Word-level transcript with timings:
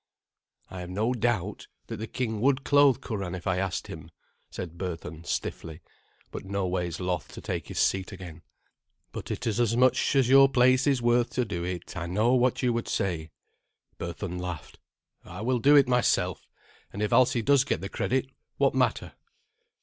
"I 0.71 0.79
have 0.79 0.89
no 0.89 1.13
doubt 1.13 1.67
that 1.85 1.97
the 1.97 2.07
king 2.07 2.41
would 2.41 2.63
clothe 2.63 3.01
Curan 3.03 3.35
if 3.35 3.45
I 3.45 3.57
asked 3.59 3.85
him," 3.85 4.09
said 4.49 4.75
Berthun 4.75 5.25
stiffly, 5.27 5.81
but 6.31 6.43
noways 6.43 6.99
loth 6.99 7.27
to 7.33 7.39
take 7.39 7.67
his 7.67 7.77
seat 7.77 8.11
again. 8.11 8.41
"But 9.11 9.29
it 9.29 9.45
is 9.45 9.59
as 9.59 9.77
much 9.77 10.15
as 10.15 10.27
your 10.27 10.49
place 10.49 10.87
is 10.87 11.03
worth 11.03 11.29
to 11.33 11.45
do 11.45 11.63
it. 11.63 11.95
I 11.95 12.07
know 12.07 12.33
what 12.33 12.63
you 12.63 12.73
would 12.73 12.87
say." 12.87 13.29
Berthun 13.99 14.39
laughed. 14.41 14.79
"I 15.23 15.41
will 15.41 15.59
do 15.59 15.75
it 15.75 15.87
myself, 15.87 16.47
and 16.91 17.03
if 17.03 17.13
Alsi 17.13 17.43
does 17.43 17.63
get 17.63 17.81
the 17.81 17.87
credit, 17.87 18.25
what 18.57 18.73
matter?" 18.73 19.13